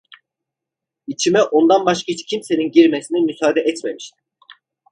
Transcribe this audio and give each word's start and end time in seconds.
İçime 1.07 1.43
ondan 1.43 1.85
başka 1.85 2.05
hiçbir 2.13 2.25
kimsenin 2.27 2.71
girmesine 2.71 3.19
müsaade 3.19 3.61
etmemiştim. 3.61 4.19